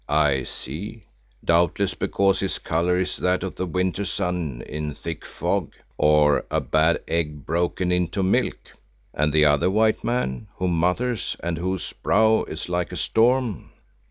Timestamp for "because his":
1.93-2.57